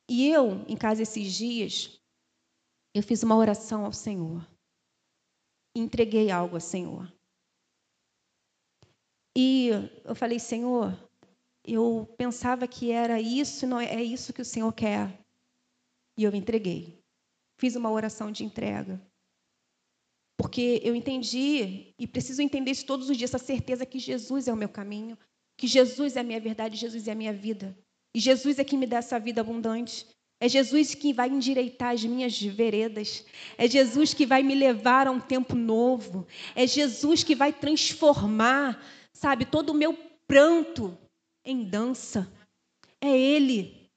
[0.09, 1.99] E eu, em casa esses dias,
[2.93, 4.47] eu fiz uma oração ao Senhor.
[5.75, 7.11] Entreguei algo ao Senhor.
[9.39, 9.69] E
[10.03, 10.97] eu falei, Senhor,
[11.63, 15.15] eu pensava que era isso, não é, é isso que o Senhor quer.
[16.17, 16.99] E eu entreguei.
[17.59, 18.99] Fiz uma oração de entrega.
[20.39, 24.53] Porque eu entendi, e preciso entender isso todos os dias, essa certeza que Jesus é
[24.53, 25.15] o meu caminho,
[25.55, 27.77] que Jesus é a minha verdade, Jesus é a minha vida.
[28.15, 30.07] E Jesus é que me dá essa vida abundante.
[30.39, 33.23] É Jesus que vai endireitar as minhas veredas.
[33.55, 36.25] É Jesus que vai me levar a um tempo novo.
[36.55, 38.83] É Jesus que vai transformar,
[39.17, 39.93] sabe, todo o meu
[40.27, 40.97] pranto
[41.43, 42.31] em dança.
[43.01, 43.89] É Ele.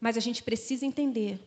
[0.00, 1.40] Mas a gente precisa entender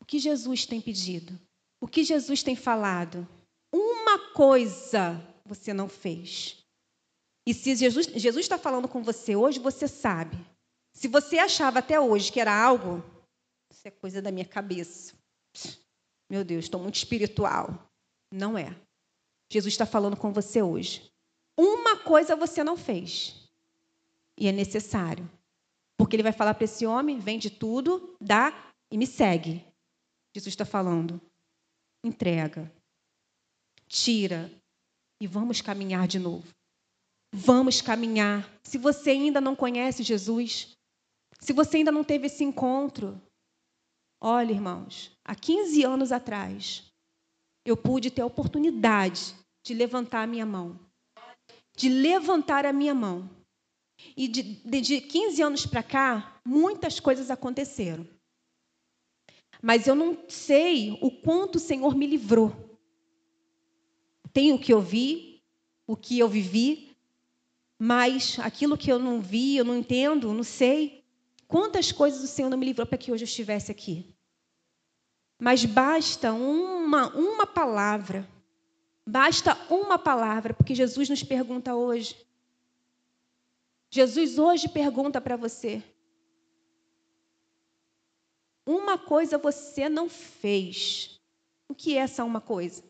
[0.00, 1.38] o que Jesus tem pedido?
[1.80, 3.26] O que Jesus tem falado?
[3.72, 6.62] Uma coisa você não fez.
[7.46, 10.36] E se Jesus, está falando com você hoje, você sabe.
[10.94, 13.02] Se você achava até hoje que era algo,
[13.70, 15.14] isso é coisa da minha cabeça.
[16.30, 17.90] Meu Deus, estou muito espiritual.
[18.32, 18.74] Não é.
[19.50, 21.10] Jesus está falando com você hoje.
[21.56, 23.48] Uma coisa você não fez.
[24.36, 25.30] E é necessário.
[25.96, 29.64] Porque ele vai falar para esse homem: vende tudo, dá e me segue.
[30.34, 31.20] Jesus está falando.
[32.02, 32.70] Entrega.
[33.86, 34.50] Tira.
[35.20, 36.46] E vamos caminhar de novo.
[37.32, 38.48] Vamos caminhar.
[38.62, 40.76] Se você ainda não conhece Jesus,
[41.40, 43.20] se você ainda não teve esse encontro,
[44.20, 46.84] olha, irmãos, há 15 anos atrás,
[47.64, 49.34] eu pude ter a oportunidade
[49.64, 50.78] de levantar a minha mão.
[51.76, 53.28] De levantar a minha mão.
[54.16, 58.06] E de, de, de 15 anos para cá, muitas coisas aconteceram
[59.64, 62.78] mas eu não sei o quanto o Senhor me livrou.
[64.30, 65.42] Tem o que eu vi,
[65.86, 66.94] o que eu vivi,
[67.78, 71.02] mas aquilo que eu não vi, eu não entendo, não sei.
[71.48, 74.14] Quantas coisas o Senhor não me livrou para que hoje eu estivesse aqui?
[75.40, 78.28] Mas basta uma, uma palavra.
[79.06, 82.16] Basta uma palavra, porque Jesus nos pergunta hoje.
[83.90, 85.82] Jesus hoje pergunta para você:
[88.66, 91.20] uma coisa você não fez.
[91.68, 92.82] O que é essa uma coisa?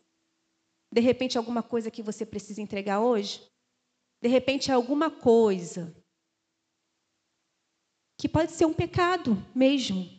[0.91, 3.41] De repente, alguma coisa que você precisa entregar hoje?
[4.21, 5.93] De repente, alguma coisa
[8.17, 10.09] que pode ser um pecado mesmo.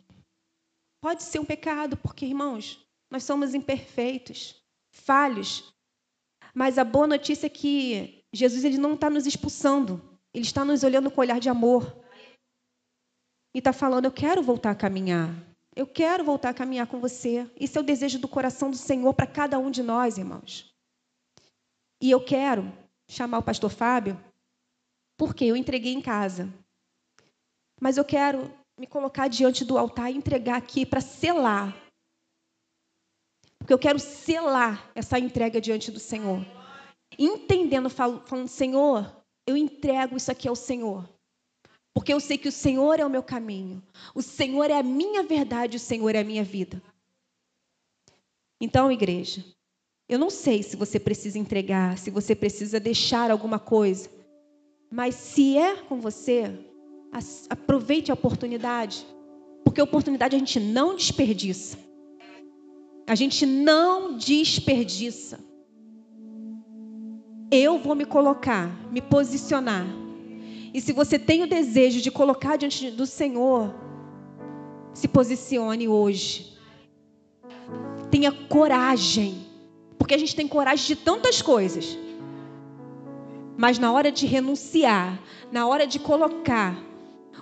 [1.01, 5.73] Pode ser um pecado, porque, irmãos, nós somos imperfeitos, falhos.
[6.57, 10.01] Mas a boa notícia é que Jesus ele não está nos expulsando,
[10.33, 12.03] ele está nos olhando com olhar de amor.
[13.53, 15.29] E está falando: Eu quero voltar a caminhar.
[15.75, 17.47] Eu quero voltar a caminhar com você.
[17.59, 20.73] Isso é o desejo do coração do Senhor para cada um de nós, irmãos.
[22.01, 22.73] E eu quero
[23.07, 24.19] chamar o pastor Fábio,
[25.15, 26.51] porque eu entreguei em casa.
[27.79, 31.77] Mas eu quero me colocar diante do altar e entregar aqui para selar.
[33.67, 36.39] Porque eu quero selar essa entrega diante do Senhor.
[37.19, 39.13] Entendendo, falando, Senhor,
[39.45, 41.05] eu entrego isso aqui ao Senhor.
[41.93, 43.83] Porque eu sei que o Senhor é o meu caminho,
[44.15, 46.81] o Senhor é a minha verdade, o Senhor é a minha vida.
[48.61, 49.43] Então, igreja,
[50.07, 54.09] eu não sei se você precisa entregar, se você precisa deixar alguma coisa,
[54.89, 56.57] mas se é com você,
[57.49, 59.05] aproveite a oportunidade,
[59.65, 61.86] porque a oportunidade a gente não desperdiça.
[63.07, 65.39] A gente não desperdiça.
[67.49, 69.87] Eu vou me colocar, me posicionar.
[70.73, 73.73] E se você tem o desejo de colocar diante do Senhor,
[74.93, 76.57] se posicione hoje.
[78.11, 79.47] Tenha coragem.
[79.97, 81.97] Porque a gente tem coragem de tantas coisas.
[83.55, 85.17] Mas na hora de renunciar,
[85.49, 86.77] na hora de colocar,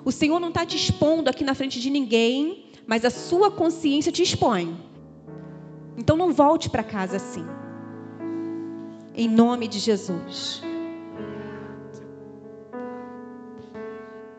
[0.05, 4.11] o Senhor não está te expondo aqui na frente de ninguém, mas a sua consciência
[4.11, 4.77] te expõe.
[5.97, 7.45] Então não volte para casa assim.
[9.15, 10.61] Em nome de Jesus.